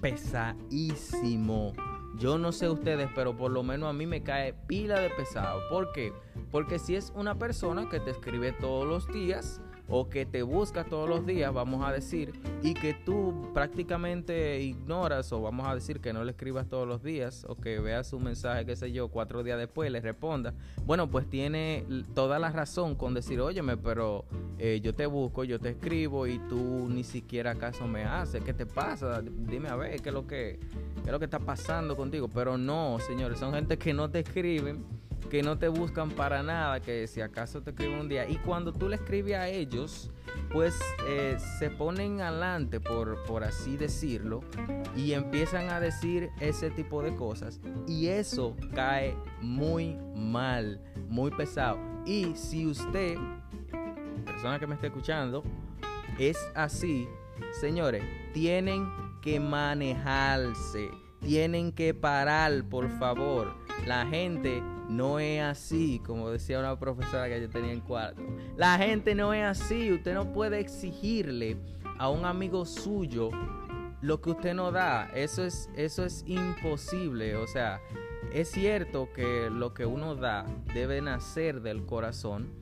pesadísimo. 0.01 1.73
Yo 2.17 2.39
no 2.39 2.53
sé 2.53 2.69
ustedes, 2.69 3.09
pero 3.15 3.37
por 3.37 3.51
lo 3.51 3.63
menos 3.63 3.89
a 3.89 3.93
mí 3.93 4.07
me 4.07 4.23
cae 4.23 4.55
pila 4.67 5.01
de 5.01 5.11
pesado. 5.11 5.61
¿Por 5.69 5.93
qué? 5.93 6.13
Porque 6.51 6.79
si 6.79 6.95
es 6.95 7.13
una 7.17 7.39
persona 7.39 7.89
que 7.89 7.99
te 8.01 8.11
escribe 8.11 8.53
todos 8.53 8.87
los 8.87 9.09
días, 9.09 9.61
o 9.89 10.09
que 10.09 10.25
te 10.25 10.43
busca 10.43 10.85
todos 10.85 11.09
los 11.09 11.27
días, 11.27 11.53
vamos 11.53 11.87
a 11.87 11.93
decir, 11.93 12.33
y 12.63 12.75
que 12.75 12.95
tú 12.95 13.51
prácticamente 13.53 14.61
ignoras 14.61 15.33
o 15.33 15.43
vamos 15.43 15.67
a 15.67 15.75
decir 15.75 16.01
que 16.01 16.13
no 16.13 16.25
le 16.25 16.31
escribas 16.33 16.69
todos 16.69 16.89
los 16.89 17.03
días 17.03 17.45
o 17.49 17.57
que 17.57 17.79
veas 17.81 18.09
su 18.09 18.19
mensaje, 18.19 18.65
qué 18.65 18.77
sé 18.77 18.93
yo, 18.93 19.09
cuatro 19.09 19.43
días 19.43 19.59
después 19.59 19.91
le 19.91 20.01
responda, 20.01 20.55
bueno, 20.87 21.11
pues 21.11 21.29
tiene 21.29 21.85
toda 22.15 22.39
la 22.39 22.51
razón 22.51 22.95
con 22.95 23.15
decir, 23.15 23.41
óyeme, 23.41 23.77
pero 23.77 24.25
eh, 24.59 24.81
yo 24.83 24.95
te 24.95 25.07
busco, 25.07 25.45
yo 25.45 25.59
te 25.59 25.71
escribo 25.71 26.27
y 26.27 26.39
tú 26.49 26.89
ni 26.89 27.05
siquiera 27.05 27.55
caso 27.55 27.87
me 27.87 28.05
haces, 28.05 28.43
¿qué 28.43 28.55
te 28.55 28.67
pasa? 28.67 29.23
Dime 29.23 29.69
a 29.69 29.77
ver 29.77 30.01
qué 30.01 30.09
es 30.09 30.15
lo 30.15 30.27
que, 30.27 30.59
qué 30.95 31.07
es 31.07 31.13
lo 31.13 31.19
que 31.19 31.27
está 31.27 31.39
pasando 31.39 31.97
contigo, 31.97 32.29
pero 32.29 32.57
no, 32.57 32.99
señores, 33.01 33.39
son 33.39 33.53
gente 33.53 33.77
que 33.77 33.93
no 33.93 34.11
te 34.11 34.21
escriben 34.21 34.85
que 35.31 35.43
no 35.43 35.59
te 35.59 35.69
buscan 35.69 36.11
para 36.11 36.43
nada, 36.43 36.81
que 36.81 37.07
si 37.07 37.21
acaso 37.21 37.63
te 37.63 37.71
escriben 37.71 38.01
un 38.01 38.09
día. 38.09 38.29
Y 38.29 38.37
cuando 38.37 38.73
tú 38.73 38.89
le 38.89 38.97
escribes 38.97 39.37
a 39.37 39.49
ellos, 39.49 40.11
pues 40.51 40.79
eh, 41.07 41.37
se 41.59 41.71
ponen 41.71 42.21
adelante, 42.21 42.81
por, 42.81 43.23
por 43.25 43.45
así 43.45 43.77
decirlo, 43.77 44.41
y 44.97 45.13
empiezan 45.13 45.71
a 45.71 45.81
decir 45.81 46.31
ese 46.41 46.71
tipo 46.71 47.03
de 47.03 47.15
cosas. 47.17 47.61
Y 47.87 48.09
eso 48.09 48.57
cae 48.75 49.17
muy 49.41 49.97
mal, 50.15 50.81
muy 51.09 51.31
pesado. 51.31 51.79
Y 52.07 52.35
si 52.35 52.67
usted, 52.67 53.17
persona 54.25 54.59
que 54.59 54.67
me 54.67 54.75
está 54.75 54.87
escuchando, 54.87 55.43
es 56.19 56.39
así, 56.55 57.09
señores, 57.61 58.05
tienen 58.33 58.89
que 59.23 59.41
manejarse, 59.41 60.91
tienen 61.21 61.73
que 61.73 61.95
parar, 61.95 62.65
por 62.69 62.89
favor. 62.99 63.64
La 63.87 64.07
gente 64.07 64.63
no 64.89 65.19
es 65.19 65.43
así, 65.43 66.01
como 66.07 66.31
decía 66.31 66.59
una 66.59 66.79
profesora 66.79 67.29
que 67.29 67.41
yo 67.41 67.51
tenía 67.51 67.73
en 67.73 67.81
cuarto. 67.81 68.23
La 68.57 68.79
gente 68.79 69.15
no 69.15 69.35
es 69.35 69.45
así. 69.45 69.93
Usted 69.93 70.15
no 70.15 70.33
puede 70.33 70.59
exigirle 70.61 71.57
a 71.99 72.09
un 72.09 72.25
amigo 72.25 72.65
suyo 72.65 73.31
lo 74.01 74.21
que 74.21 74.31
usted 74.31 74.55
no 74.55 74.71
da. 74.71 75.11
Eso 75.15 75.45
es, 75.45 75.69
eso 75.77 76.05
es 76.05 76.25
imposible. 76.27 77.37
O 77.37 77.47
sea, 77.47 77.81
es 78.33 78.51
cierto 78.51 79.09
que 79.15 79.51
lo 79.51 79.75
que 79.75 79.87
uno 79.87 80.15
da 80.15 80.47
debe 80.75 81.01
nacer 81.01 81.61
del 81.61 81.85
corazón, 81.85 82.53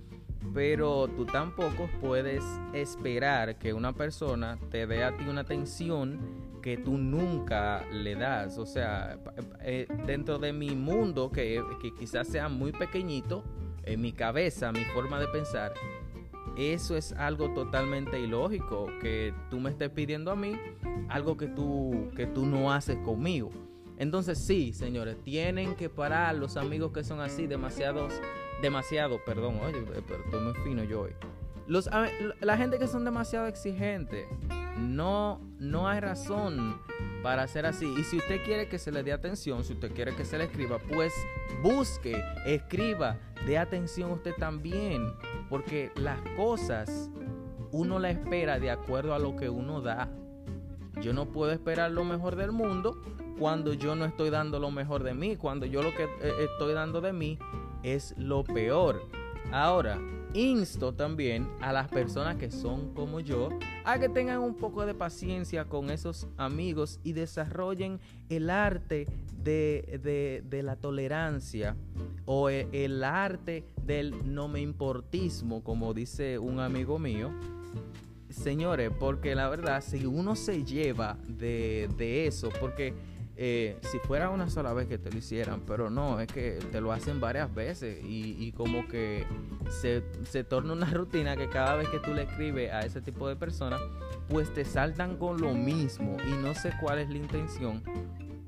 pero 0.52 1.09
tú 1.09 1.25
tampoco 1.25 1.88
puedes 2.00 2.45
esperar 2.73 3.59
que 3.59 3.73
una 3.73 3.92
persona 3.92 4.59
te 4.71 4.87
dé 4.87 5.04
a 5.04 5.16
ti 5.16 5.25
una 5.28 5.42
atención 5.42 6.41
que 6.62 6.78
tú 6.78 6.97
nunca 6.97 7.85
le 7.92 8.14
das. 8.14 8.57
O 8.57 8.64
sea, 8.64 9.19
eh, 9.61 9.87
dentro 10.07 10.38
de 10.38 10.52
mi 10.52 10.71
mundo, 10.71 11.31
que, 11.31 11.62
quizás 11.99 12.28
sea 12.28 12.49
muy 12.49 12.73
pequeñito, 12.73 13.45
en 13.83 14.00
mi 14.00 14.12
cabeza, 14.12 14.73
mi 14.73 14.85
forma 14.85 15.19
de 15.19 15.26
pensar, 15.28 15.75
eso 16.57 16.97
es 16.97 17.12
algo 17.14 17.52
totalmente 17.52 18.21
ilógico, 18.21 18.87
que 19.00 19.35
tú 19.50 19.59
me 19.59 19.71
estés 19.71 19.90
pidiendo 19.90 20.31
a 20.31 20.37
mí 20.37 20.57
algo 21.09 21.37
que 21.37 21.49
tú, 21.49 22.11
que 22.14 22.26
tú 22.26 22.47
no 22.47 22.73
haces 22.73 22.97
conmigo. 22.99 23.50
Entonces 23.99 24.38
sí, 24.38 24.73
señores, 24.73 25.16
tienen 25.23 25.75
que 25.75 25.88
parar 25.88 26.35
los 26.37 26.57
amigos 26.57 26.92
que 26.92 27.04
son 27.04 27.21
así, 27.21 27.47
demasiados, 27.47 28.12
demasiado, 28.61 29.19
perdón, 29.25 29.59
oye, 29.61 29.85
pero 30.07 30.25
estoy 30.25 30.40
muy 30.40 30.54
fino 30.64 30.85
yo 30.85 31.02
hoy. 31.02 31.12
Los, 31.66 31.88
la 32.40 32.57
gente 32.57 32.78
que 32.78 32.87
son 32.87 33.04
demasiado 33.04 33.47
exigentes, 33.47 34.26
no, 34.79 35.41
no 35.59 35.88
hay 35.88 36.00
razón 36.00 36.81
para 37.23 37.43
hacer 37.43 37.67
así. 37.67 37.87
Y 37.99 38.05
si 38.05 38.19
usted 38.19 38.43
quiere 38.45 38.69
que 38.69 38.79
se 38.79 38.93
le 38.93 39.02
dé 39.02 39.12
atención, 39.12 39.64
si 39.64 39.75
usted 39.75 39.93
quiere 39.93 40.14
que 40.14 40.25
se 40.25 40.38
le 40.38 40.45
escriba, 40.45 40.79
pues 40.79 41.12
busque, 41.62 42.23
escriba, 42.47 43.19
dé 43.47 43.59
atención 43.59 44.11
usted 44.11 44.35
también. 44.38 45.12
Porque 45.49 45.93
las 45.97 46.21
cosas 46.37 47.11
uno 47.73 47.99
la 47.99 48.11
espera 48.11 48.59
de 48.59 48.71
acuerdo 48.71 49.14
a 49.14 49.19
lo 49.19 49.37
que 49.37 49.49
uno 49.49 49.81
da. 49.81 50.09
Yo 51.00 51.12
no 51.12 51.33
puedo 51.33 51.52
esperar 51.52 51.91
lo 51.91 52.05
mejor 52.05 52.37
del 52.37 52.52
mundo 52.52 53.00
cuando 53.38 53.73
yo 53.73 53.97
no 53.97 54.05
estoy 54.05 54.31
dando 54.31 54.61
lo 54.61 54.71
mejor 54.71 55.02
de 55.02 55.14
mí, 55.14 55.37
cuando 55.37 55.67
yo 55.67 55.83
lo 55.83 55.95
que 55.95 56.05
eh, 56.05 56.33
estoy 56.50 56.75
dando 56.75 57.00
de 57.00 57.12
mí 57.12 57.38
es 57.83 58.14
lo 58.19 58.45
peor. 58.45 59.09
Ahora, 59.50 59.99
insto 60.34 60.92
también 60.94 61.48
a 61.60 61.72
las 61.72 61.88
personas 61.88 62.36
que 62.36 62.50
son 62.50 62.94
como 62.94 63.20
yo 63.20 63.50
a 63.84 63.98
que 63.98 64.08
tengan 64.08 64.40
un 64.40 64.54
poco 64.54 64.86
de 64.86 64.94
paciencia 64.94 65.64
con 65.66 65.90
esos 65.90 66.28
amigos 66.36 67.00
y 67.02 67.12
desarrollen 67.12 68.00
el 68.28 68.50
arte 68.50 69.06
de, 69.42 70.62
la 70.64 70.76
tolerancia 70.76 71.76
o 72.24 72.48
e, 72.48 72.68
el, 72.72 73.02
arte 73.04 73.64
del 73.84 74.34
no 74.34 74.48
me 74.48 74.60
importismo, 74.60 75.62
como 75.62 75.92
dice 75.94 76.38
un 76.38 76.60
amigo 76.60 76.98
mío. 76.98 77.30
Señores, 78.30 78.90
porque 78.98 79.34
la 79.34 79.48
verdad, 79.50 79.82
si 79.86 80.06
uno 80.06 80.36
se 80.36 80.64
lleva 80.64 81.18
de, 81.26 81.88
de 81.98 82.26
eso, 82.26 82.48
porque 82.60 82.94
eh, 83.36 83.78
si 83.90 83.98
fuera 84.00 84.30
una 84.30 84.50
sola 84.50 84.72
vez 84.72 84.86
que 84.88 84.98
te 84.98 85.10
lo 85.10 85.18
hicieran, 85.18 85.62
pero 85.66 85.90
no, 85.90 86.20
es 86.20 86.28
que 86.28 86.58
te 86.70 86.80
lo 86.80 86.92
hacen 86.92 87.20
varias 87.20 87.52
veces 87.54 87.98
y, 88.04 88.52
como 88.52 88.86
que 88.88 89.26
se, 89.70 90.02
se, 90.24 90.44
torna 90.44 90.72
una 90.72 90.86
rutina 90.90 91.36
que 91.36 91.48
cada 91.48 91.76
vez 91.76 91.88
que 91.88 91.98
tú 91.98 92.12
le 92.12 92.22
escribes 92.22 92.72
a 92.72 92.80
ese 92.80 93.00
tipo 93.00 93.28
de 93.28 93.36
personas, 93.36 93.80
pues 94.28 94.52
te 94.52 94.64
saltan 94.64 95.16
con 95.16 95.40
lo 95.40 95.54
mismo 95.54 96.16
y 96.26 96.32
no 96.42 96.54
sé 96.54 96.72
cuál 96.80 96.98
es 96.98 97.08
la 97.08 97.16
intención 97.16 97.82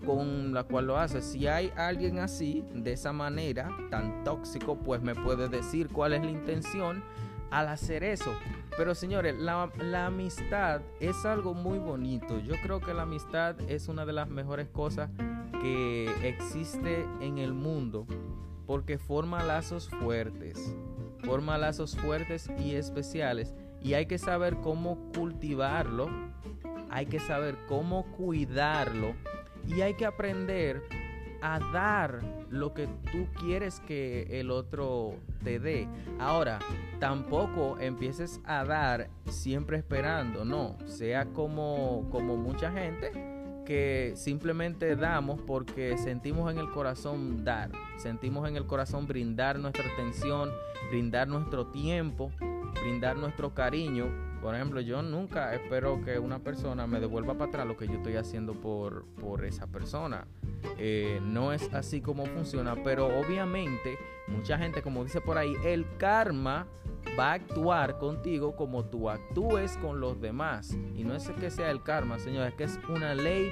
con 0.05 0.53
la 0.53 0.65
cual 0.65 0.87
lo 0.87 0.99
haces. 0.99 1.25
Si 1.25 1.47
hay 1.47 1.73
alguien 1.77 2.19
así, 2.19 2.65
de 2.75 2.93
esa 2.93 3.13
manera, 3.13 3.71
tan 3.91 4.23
tóxico, 4.25 4.77
pues 4.77 5.03
me 5.03 5.15
puede 5.15 5.49
decir 5.49 5.89
cuál 5.89 6.13
es 6.13 6.23
la 6.23 6.31
intención 6.31 7.03
al 7.51 7.69
hacer 7.69 8.05
eso. 8.05 8.33
Pero 8.77 8.95
señores, 8.95 9.37
la, 9.39 9.71
amistad 10.07 10.81
es 10.99 11.25
algo 11.25 11.55
muy 11.55 11.79
bonito. 11.79 12.41
Yo 12.41 12.55
creo 12.63 12.81
que 12.81 12.93
la 12.93 13.03
amistad 13.03 13.61
es 13.69 13.89
una 13.89 14.05
de 14.05 14.13
las 14.13 14.29
mejores 14.29 14.69
cosas 14.69 15.11
que 15.61 16.11
existe 16.27 17.07
en 17.21 17.39
el 17.39 17.55
mundo 17.55 18.07
porque 18.67 18.99
forma 18.99 19.43
lazos 19.43 19.89
fuertes, 19.89 20.75
forma 21.23 21.57
lazos 21.57 21.97
fuertes 21.97 22.51
y 22.59 22.75
especiales 22.75 23.55
y 23.81 23.95
hay 23.95 24.07
que 24.07 24.19
saber 24.19 24.57
cómo 24.57 25.13
cultivarlo, 25.15 26.09
hay 26.91 27.07
que 27.07 27.21
saber 27.21 27.57
cómo 27.69 28.05
cuidarlo 28.17 29.15
y 29.69 29.83
hay 29.83 29.95
que 29.95 30.07
aprender 30.07 30.83
a 31.43 31.59
dar 31.73 32.21
lo 32.55 32.73
que 32.75 32.87
tú 33.13 33.27
quieres 33.39 33.81
que 33.81 34.41
el 34.41 34.51
otro 34.51 35.15
te 35.43 35.59
dé. 35.59 35.89
Ahora, 36.19 36.59
tampoco 37.01 37.79
empieces 37.79 38.41
a 38.45 38.65
dar 38.65 39.11
siempre 39.27 39.77
esperando, 39.77 40.45
no, 40.45 40.77
sea 40.87 41.27
como, 41.27 42.09
como 42.11 42.37
mucha 42.37 42.71
gente 42.71 43.13
que 43.65 44.13
simplemente 44.15 44.95
damos 44.95 45.41
porque 45.41 45.97
sentimos 45.97 46.53
en 46.53 46.59
el 46.59 46.71
corazón 46.71 47.45
dar, 47.45 47.71
sentimos 47.97 48.49
en 48.49 48.57
el 48.57 48.67
corazón 48.67 49.07
brindar 49.07 49.59
nuestra 49.59 49.85
atención, 49.93 50.51
brindar 50.91 51.29
nuestro 51.29 51.67
tiempo, 51.69 52.31
brindar 52.83 53.17
nuestro 53.17 53.55
cariño. 53.55 54.34
Por 54.45 54.55
ejemplo, 54.55 54.83
yo 54.83 55.01
nunca 55.01 55.55
espero 55.55 56.03
que 56.05 56.19
una 56.19 56.39
persona 56.39 56.87
me 56.87 57.01
devuelva 57.01 57.33
para 57.33 57.49
atrás 57.49 57.67
lo 57.67 57.79
que 57.79 57.87
yo 57.87 57.95
estoy 57.95 58.17
haciendo 58.17 58.53
por, 58.53 59.07
por 59.19 59.43
esa 59.43 59.67
persona. 59.67 60.27
Eh, 60.77 61.19
no 61.23 61.55
es 61.55 61.73
así 61.73 62.03
como 62.03 62.27
funciona, 62.27 62.75
pero 62.85 63.07
obviamente 63.07 63.97
mucha 64.29 64.59
gente, 64.59 64.83
como 64.83 65.03
dice 65.03 65.23
por 65.23 65.39
ahí, 65.39 65.55
el 65.65 65.87
karma 65.97 66.67
va 67.19 67.31
a 67.31 67.33
actuar 67.33 67.97
contigo 67.97 68.55
como 68.55 68.85
tú 68.85 69.09
actúes 69.09 69.79
con 69.79 69.99
los 69.99 70.21
demás. 70.21 70.77
Y 70.95 71.05
no 71.05 71.15
es 71.15 71.27
que 71.31 71.51
sea 71.51 71.71
el 71.71 71.83
karma, 71.83 72.19
señores, 72.19 72.51
es 72.51 72.55
que 72.55 72.65
es 72.65 72.79
una 72.91 73.15
ley 73.15 73.51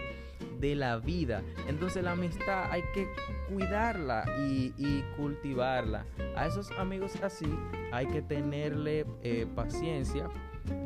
de 0.60 0.74
la 0.74 0.98
vida. 0.98 1.42
Entonces 1.68 2.04
la 2.04 2.12
amistad 2.12 2.70
hay 2.70 2.82
que 2.92 3.08
cuidarla 3.48 4.26
y, 4.46 5.02
cultivarla. 5.16 6.04
A 6.36 6.46
esos 6.46 6.70
amigos 6.72 7.16
así 7.22 7.46
hay 7.92 8.08
que 8.08 8.20
tenerle 8.20 9.06
eh, 9.22 9.46
paciencia 9.54 10.28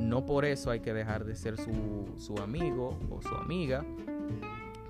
no 0.00 0.26
por 0.26 0.45
eso 0.45 0.71
hay 0.71 0.80
que 0.80 0.92
dejar 0.92 1.25
de 1.25 1.37
ser 1.37 1.56
su, 1.56 2.09
su 2.18 2.38
amigo 2.38 2.99
o 3.11 3.21
su 3.23 3.35
amiga, 3.35 3.85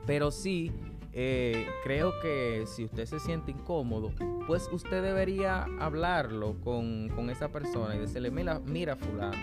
pero 0.06 0.30
sí 0.30 0.72
eh, 1.12 1.66
creo 1.82 2.12
que 2.20 2.64
si 2.66 2.84
usted 2.84 3.06
se 3.06 3.18
siente 3.18 3.50
incómodo, 3.50 4.12
pues 4.46 4.68
usted 4.70 5.02
debería 5.02 5.66
hablarlo 5.80 6.56
con, 6.62 7.08
con 7.08 7.30
esa 7.30 7.48
persona 7.48 7.96
y 7.96 7.98
decirle, 8.00 8.30
mira, 8.30 8.60
mira 8.60 8.96
fulano 8.96 9.36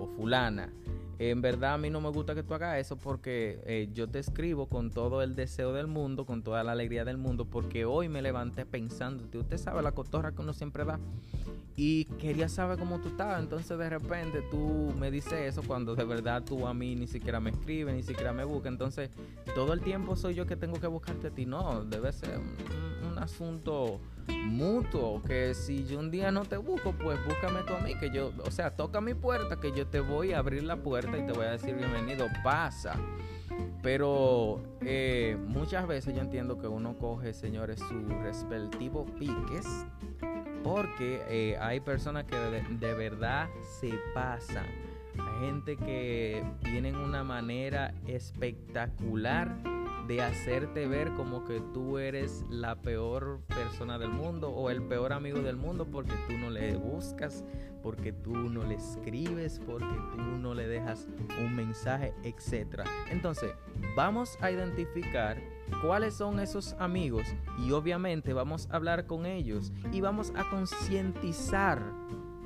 o 0.00 0.06
fulana, 0.06 0.70
en 1.18 1.42
verdad 1.42 1.74
a 1.74 1.78
mí 1.78 1.90
no 1.90 2.00
me 2.00 2.10
gusta 2.10 2.34
que 2.34 2.44
tú 2.44 2.54
hagas 2.54 2.78
eso 2.78 2.96
porque 2.96 3.60
eh, 3.66 3.88
yo 3.92 4.08
te 4.08 4.20
escribo 4.20 4.68
con 4.68 4.90
todo 4.90 5.20
el 5.22 5.34
deseo 5.34 5.72
del 5.72 5.88
mundo, 5.88 6.24
con 6.26 6.42
toda 6.42 6.62
la 6.62 6.72
alegría 6.72 7.04
del 7.04 7.16
mundo, 7.16 7.44
porque 7.44 7.84
hoy 7.84 8.08
me 8.08 8.22
levanté 8.22 8.64
pensando, 8.64 9.24
usted 9.36 9.58
sabe 9.58 9.82
la 9.82 9.92
cotorra 9.92 10.32
que 10.32 10.42
uno 10.42 10.52
siempre 10.52 10.84
da 10.84 11.00
y 11.80 12.06
quería 12.18 12.48
saber 12.48 12.76
cómo 12.76 12.98
tú 12.98 13.10
estabas, 13.10 13.40
entonces 13.40 13.78
de 13.78 13.88
repente 13.88 14.42
tú 14.50 14.92
me 14.98 15.12
dices 15.12 15.34
eso 15.34 15.62
cuando 15.62 15.94
de 15.94 16.02
verdad 16.02 16.42
tú 16.42 16.66
a 16.66 16.74
mí 16.74 16.96
ni 16.96 17.06
siquiera 17.06 17.38
me 17.38 17.50
escribes, 17.50 17.94
ni 17.94 18.02
siquiera 18.02 18.32
me 18.32 18.42
buscas, 18.42 18.72
entonces 18.72 19.10
todo 19.54 19.72
el 19.72 19.80
tiempo 19.80 20.16
soy 20.16 20.34
yo 20.34 20.44
que 20.44 20.56
tengo 20.56 20.80
que 20.80 20.88
buscarte 20.88 21.28
a 21.28 21.30
ti, 21.30 21.46
no, 21.46 21.84
debe 21.84 22.12
ser 22.12 22.40
un, 22.40 23.12
un 23.12 23.18
asunto 23.20 24.00
mutuo, 24.26 25.22
que 25.22 25.54
si 25.54 25.84
yo 25.84 26.00
un 26.00 26.10
día 26.10 26.32
no 26.32 26.44
te 26.44 26.56
busco, 26.56 26.92
pues 26.92 27.16
búscame 27.24 27.60
tú 27.62 27.74
a 27.74 27.78
mí, 27.78 27.94
que 27.94 28.10
yo, 28.10 28.32
o 28.44 28.50
sea, 28.50 28.74
toca 28.74 29.00
mi 29.00 29.14
puerta, 29.14 29.60
que 29.60 29.70
yo 29.70 29.86
te 29.86 30.00
voy 30.00 30.32
a 30.32 30.40
abrir 30.40 30.64
la 30.64 30.78
puerta 30.78 31.16
y 31.16 31.24
te 31.26 31.32
voy 31.32 31.46
a 31.46 31.52
decir 31.52 31.76
bienvenido, 31.76 32.26
pasa. 32.42 32.96
Pero 33.82 34.60
eh, 34.80 35.36
muchas 35.46 35.86
veces 35.86 36.14
yo 36.14 36.20
entiendo 36.20 36.58
que 36.58 36.66
uno 36.66 36.96
coge, 36.98 37.32
señores, 37.32 37.78
sus 37.78 38.08
respectivos 38.22 39.08
piques, 39.12 39.66
porque 40.62 41.22
eh, 41.28 41.56
hay 41.60 41.80
personas 41.80 42.24
que 42.24 42.36
de, 42.36 42.62
de 42.62 42.94
verdad 42.94 43.48
se 43.80 43.92
pasan. 44.14 44.66
Hay 45.18 45.46
gente 45.46 45.76
que 45.76 46.44
tienen 46.62 46.96
una 46.96 47.24
manera 47.24 47.92
espectacular 48.06 49.56
de 50.08 50.22
hacerte 50.22 50.86
ver 50.86 51.12
como 51.12 51.44
que 51.44 51.60
tú 51.74 51.98
eres 51.98 52.42
la 52.48 52.76
peor 52.76 53.40
persona 53.46 53.98
del 53.98 54.08
mundo 54.08 54.48
o 54.48 54.70
el 54.70 54.82
peor 54.82 55.12
amigo 55.12 55.40
del 55.40 55.56
mundo 55.56 55.86
porque 55.86 56.14
tú 56.26 56.38
no 56.38 56.48
le 56.48 56.76
buscas, 56.76 57.44
porque 57.82 58.12
tú 58.12 58.34
no 58.34 58.64
le 58.64 58.76
escribes, 58.76 59.60
porque 59.66 59.94
tú 60.12 60.22
no 60.22 60.54
le 60.54 60.66
dejas 60.66 61.06
un 61.38 61.54
mensaje, 61.54 62.14
etc. 62.22 62.84
Entonces, 63.10 63.52
vamos 63.94 64.38
a 64.40 64.50
identificar 64.50 65.36
cuáles 65.82 66.14
son 66.14 66.40
esos 66.40 66.74
amigos 66.78 67.26
y 67.58 67.72
obviamente 67.72 68.32
vamos 68.32 68.68
a 68.70 68.76
hablar 68.76 69.06
con 69.06 69.26
ellos 69.26 69.72
y 69.92 70.00
vamos 70.00 70.32
a 70.36 70.48
concientizar 70.50 71.82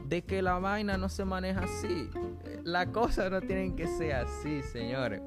de 0.07 0.23
que 0.23 0.43
la 0.43 0.59
vaina 0.59 0.99
no 0.99 1.09
se 1.09 1.25
maneja 1.25 1.61
así. 1.61 2.11
La 2.65 2.93
cosa 2.93 3.31
no 3.31 3.41
tiene 3.41 3.75
que 3.75 3.87
ser 3.87 4.13
así, 4.13 4.63
señores. 4.63 5.23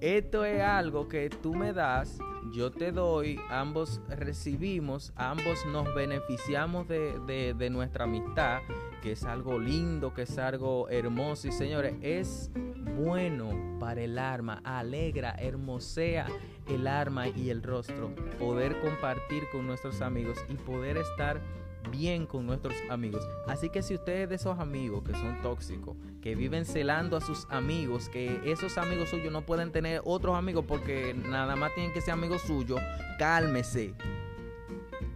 Esto 0.00 0.44
es 0.44 0.62
algo 0.62 1.08
que 1.08 1.28
tú 1.28 1.54
me 1.54 1.72
das, 1.74 2.18
yo 2.52 2.70
te 2.70 2.90
doy, 2.90 3.38
ambos 3.50 4.00
recibimos, 4.08 5.12
ambos 5.14 5.64
nos 5.66 5.94
beneficiamos 5.94 6.88
de, 6.88 7.68
nuestra 7.70 8.04
amistad, 8.04 8.60
que 9.00 9.12
es 9.12 9.24
algo 9.24 9.58
lindo, 9.58 10.14
que 10.14 10.22
es 10.22 10.38
algo 10.38 10.88
hermoso. 10.88 11.48
Y 11.48 11.52
señores, 11.52 11.94
es 12.02 12.50
bueno 12.96 13.78
para 13.78 14.02
el 14.02 14.18
alma, 14.18 14.60
alegra, 14.64 15.34
hermosea 15.38 16.26
el 16.68 16.86
alma 16.86 17.28
y 17.28 17.50
el 17.50 17.62
rostro, 17.62 18.14
poder 18.38 18.80
compartir 18.80 19.44
con 19.50 19.66
nuestros 19.66 20.00
amigos 20.00 20.38
y 20.48 20.54
poder 20.54 20.96
estar 20.98 21.40
bien 21.90 22.26
con 22.26 22.46
nuestros 22.46 22.74
amigos. 22.88 23.26
Así 23.46 23.70
que 23.70 23.82
si 23.82 23.94
ustedes 23.94 24.28
de 24.28 24.36
esos 24.36 24.58
amigos 24.58 25.02
que 25.02 25.12
son 25.12 25.40
tóxicos, 25.42 25.96
que 26.22 26.34
viven 26.34 26.64
celando 26.64 27.16
a 27.16 27.20
sus 27.20 27.46
amigos, 27.50 28.08
que 28.08 28.40
esos 28.44 28.78
amigos 28.78 29.08
suyos 29.08 29.32
no 29.32 29.42
pueden 29.42 29.72
tener 29.72 30.02
otros 30.04 30.36
amigos 30.36 30.64
porque 30.66 31.14
nada 31.14 31.56
más 31.56 31.74
tienen 31.74 31.92
que 31.92 32.00
ser 32.00 32.12
amigos 32.12 32.42
suyos, 32.42 32.80
cálmese. 33.18 33.94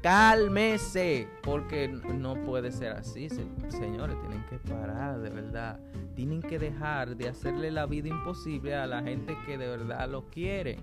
Cálmese, 0.04 1.26
porque 1.42 1.88
no 1.88 2.34
puede 2.44 2.70
ser 2.72 2.92
así, 2.92 3.30
señores, 3.30 4.20
tienen 4.20 4.44
que 4.50 4.58
parar, 4.58 5.18
de 5.22 5.30
verdad. 5.30 5.80
Tienen 6.14 6.42
que 6.42 6.58
dejar 6.58 7.16
de 7.16 7.30
hacerle 7.30 7.70
la 7.70 7.86
vida 7.86 8.10
imposible 8.10 8.74
a 8.74 8.86
la 8.86 9.02
gente 9.02 9.34
que 9.46 9.56
de 9.56 9.66
verdad 9.66 10.06
lo 10.10 10.28
quiere 10.28 10.78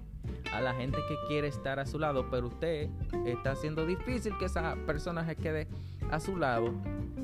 a 0.54 0.62
la 0.62 0.74
gente 0.74 0.98
que 1.08 1.16
quiere 1.27 1.48
estar 1.48 1.79
a 1.79 1.86
su 1.86 2.00
lado, 2.00 2.29
pero 2.29 2.48
usted 2.48 2.90
está 3.25 3.51
haciendo 3.51 3.86
difícil 3.86 4.38
que 4.38 4.46
esa 4.46 4.75
persona 4.86 5.25
se 5.25 5.36
quede 5.36 5.68
a 6.10 6.20
su 6.20 6.36
lado 6.38 6.74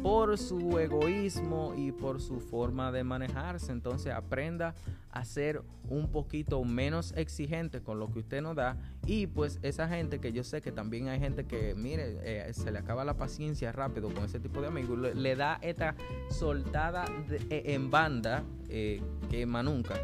por 0.02 0.38
su 0.38 0.78
egoísmo 0.80 1.74
y 1.76 1.92
por 1.92 2.22
su 2.22 2.40
forma 2.40 2.92
de 2.92 3.04
manejarse. 3.04 3.72
Entonces 3.72 4.14
aprenda 4.14 4.74
a 5.12 5.26
ser 5.26 5.62
un 5.90 6.12
poquito 6.12 6.64
menos 6.64 7.14
exigente 7.16 7.82
con 7.82 8.00
lo 8.00 8.12
que 8.12 8.20
usted 8.20 8.42
nos 8.42 8.56
da 8.56 8.78
y 9.06 9.28
pues 9.28 9.60
esa 9.64 9.88
gente 9.88 10.20
que 10.20 10.32
yo 10.32 10.44
sé 10.44 10.62
que 10.62 10.72
también 10.72 11.08
hay 11.08 11.20
gente 11.20 11.46
que 11.46 11.74
mire 11.76 12.18
eh, 12.22 12.54
se 12.54 12.72
le 12.72 12.80
acaba 12.80 13.04
la 13.04 13.16
paciencia 13.16 13.72
rápido 13.72 14.14
con 14.14 14.26
ese 14.26 14.40
tipo 14.40 14.62
de 14.62 14.68
amigos 14.68 15.16
le, 15.16 15.36
da 15.36 15.60
esta 15.62 15.96
soltada 16.30 17.06
eh, 17.30 17.64
en 17.68 17.90
banda 17.90 18.44
eh, 18.70 19.02
que 19.30 19.46
más 19.46 19.64
nunca 19.64 19.96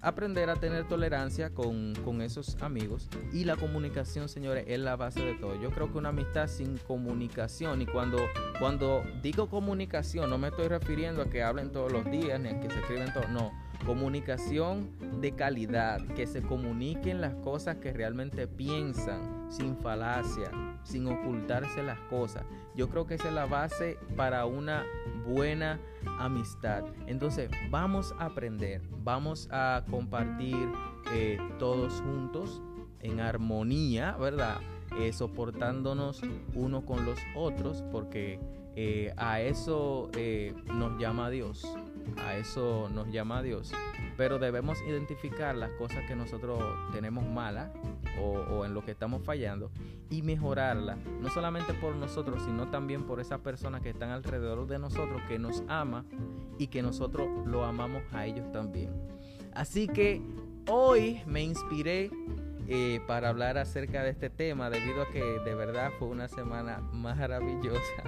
aprender 0.00 0.50
a 0.50 0.56
tener 0.56 0.86
tolerancia 0.86 1.50
con, 1.50 1.94
esos 2.22 2.56
amigos 2.62 3.08
y 3.32 3.44
la 3.44 3.56
comunicación, 3.56 4.28
señores, 4.28 4.64
es 4.66 4.80
la 4.80 4.96
base 4.96 5.20
de 5.20 5.34
todo. 5.34 5.60
Yo 5.60 5.70
creo 5.70 5.92
que 5.92 5.98
una 5.98 6.08
amistad 6.08 6.48
sin 6.48 6.76
comunicación 6.78 7.80
y 7.82 7.86
cuando, 7.86 8.18
cuando 8.58 9.04
digo 9.22 9.48
comunicación 9.48 10.28
no 10.30 10.36
me 10.36 10.48
estoy 10.48 10.68
refiriendo 10.68 11.22
a 11.22 11.26
que 11.26 11.42
hablen 11.42 11.70
todos 11.70 11.92
los 11.92 12.04
días 12.10 12.40
ni 12.40 12.48
a 12.48 12.60
que 12.60 12.68
se 12.68 12.78
escriben 12.80 13.12
todos, 13.12 13.28
no 13.30 13.52
Comunicación 13.86 14.90
de 15.20 15.32
calidad, 15.32 16.04
que 16.08 16.26
se 16.26 16.42
comuniquen 16.42 17.20
las 17.20 17.34
cosas 17.36 17.76
que 17.76 17.92
realmente 17.92 18.46
piensan, 18.46 19.46
sin 19.50 19.76
falacia, 19.76 20.50
sin 20.82 21.06
ocultarse 21.06 21.82
las 21.82 21.98
cosas. 22.00 22.44
Yo 22.74 22.88
creo 22.88 23.06
que 23.06 23.14
esa 23.14 23.28
es 23.28 23.34
la 23.34 23.46
base 23.46 23.98
para 24.16 24.46
una 24.46 24.84
buena 25.26 25.80
amistad. 26.18 26.84
Entonces, 27.06 27.50
vamos 27.70 28.14
a 28.18 28.26
aprender, 28.26 28.82
vamos 29.02 29.48
a 29.50 29.84
compartir 29.90 30.56
eh, 31.12 31.38
todos 31.58 32.00
juntos 32.00 32.60
en 33.00 33.20
armonía, 33.20 34.16
¿verdad? 34.16 34.58
Eh, 34.98 35.12
soportándonos 35.12 36.22
uno 36.54 36.84
con 36.84 37.06
los 37.06 37.18
otros, 37.34 37.84
porque 37.92 38.40
eh, 38.76 39.12
a 39.16 39.40
eso 39.40 40.10
nos 40.66 41.00
llama 41.00 41.30
Dios 41.30 41.66
a 42.16 42.36
eso 42.36 42.88
nos 42.88 43.08
llama 43.10 43.42
Dios. 43.42 43.72
Pero 44.16 44.38
debemos 44.38 44.80
identificar 44.82 45.54
las 45.54 45.70
cosas 45.72 46.04
que 46.06 46.16
nosotros 46.16 46.60
tenemos 46.92 47.24
malas 47.26 47.70
o, 48.20 48.64
en 48.64 48.74
lo 48.74 48.84
que 48.84 48.90
estamos 48.90 49.22
fallando 49.24 49.70
y 50.10 50.22
mejorarlas, 50.22 50.98
no 51.20 51.28
solamente 51.30 51.74
por 51.74 51.94
nosotros, 51.94 52.42
sino 52.44 52.68
también 52.70 53.04
por 53.04 53.20
esa 53.20 53.38
persona 53.38 53.80
que 53.80 53.90
están 53.90 54.10
alrededor 54.10 54.66
de 54.66 54.78
nosotros, 54.78 55.22
que 55.28 55.38
nos 55.38 55.62
ama 55.68 56.04
y 56.58 56.68
que 56.68 56.82
nosotros 56.82 57.28
lo 57.46 57.64
amamos 57.64 58.02
a 58.12 58.26
ellos 58.26 58.50
también. 58.52 58.92
Así 59.54 59.86
que 59.86 60.22
hoy 60.68 61.22
me 61.26 61.42
inspiré 61.42 62.10
eh, 62.68 63.00
para 63.06 63.30
hablar 63.30 63.56
acerca 63.56 64.02
de 64.02 64.10
este 64.10 64.28
tema 64.28 64.68
debido 64.68 65.02
a 65.02 65.08
que 65.10 65.22
de 65.22 65.54
verdad 65.54 65.90
fue 65.98 66.08
una 66.08 66.28
semana 66.28 66.80
maravillosa. 66.92 68.02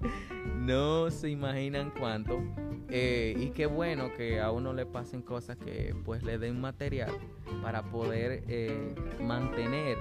no 0.58 1.10
se 1.10 1.30
imaginan 1.30 1.90
cuánto. 1.98 2.42
Eh, 2.94 3.34
y 3.38 3.46
qué 3.52 3.64
bueno 3.64 4.12
que 4.18 4.38
a 4.38 4.50
uno 4.50 4.74
le 4.74 4.84
pasen 4.84 5.22
cosas 5.22 5.56
que 5.56 5.94
pues 6.04 6.22
le 6.22 6.36
den 6.36 6.60
material 6.60 7.10
para 7.62 7.82
poder 7.84 8.44
eh, 8.48 8.94
mantener 9.18 9.96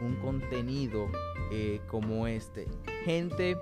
un 0.00 0.14
contenido 0.14 1.10
eh, 1.50 1.80
como 1.86 2.26
este. 2.26 2.66
Gente, 3.04 3.56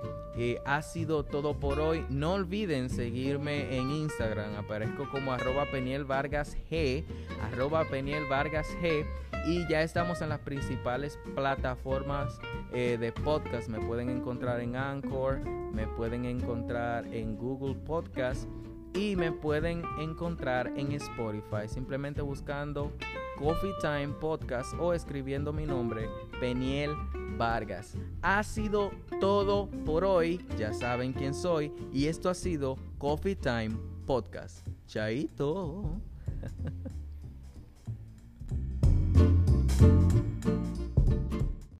ha 0.65 0.81
sido 0.81 1.23
todo 1.23 1.59
por 1.59 1.79
hoy. 1.79 2.05
No 2.09 2.33
olviden 2.33 2.89
seguirme 2.89 3.77
en 3.77 3.89
Instagram. 3.89 4.55
Aparezco 4.55 5.09
como 5.09 5.31
arroba 5.31 5.65
Peniel 5.71 6.05
Vargas 6.05 6.57
G. 6.69 7.03
Arroba 7.41 7.85
Peniel 7.85 8.25
Vargas 8.25 8.67
G. 8.81 9.05
Y 9.47 9.67
ya 9.69 9.81
estamos 9.81 10.21
en 10.21 10.29
las 10.29 10.39
principales 10.39 11.19
plataformas 11.35 12.39
de 12.71 13.13
podcast. 13.23 13.69
Me 13.69 13.79
pueden 13.79 14.09
encontrar 14.09 14.59
en 14.59 14.75
Anchor, 14.75 15.39
me 15.39 15.87
pueden 15.87 16.25
encontrar 16.25 17.07
en 17.07 17.37
Google 17.37 17.75
Podcast 17.75 18.47
y 18.93 19.15
me 19.15 19.31
pueden 19.31 19.83
encontrar 19.99 20.71
en 20.75 20.91
Spotify 20.93 21.67
simplemente 21.67 22.21
buscando 22.21 22.91
Coffee 23.37 23.73
Time 23.81 24.09
Podcast 24.19 24.73
o 24.79 24.93
escribiendo 24.93 25.53
mi 25.53 25.65
nombre, 25.65 26.09
Peniel 26.39 26.91
Vargas. 27.37 27.95
Ha 28.21 28.43
sido 28.43 28.91
todo 29.19 29.69
por 29.85 30.03
hoy, 30.03 30.45
ya 30.57 30.73
saben 30.73 31.13
quién 31.13 31.33
soy 31.33 31.71
y 31.93 32.07
esto 32.07 32.29
ha 32.29 32.33
sido 32.33 32.77
Coffee 32.97 33.35
Time 33.35 33.77
Podcast. 34.05 34.67
Chaito. 34.87 36.01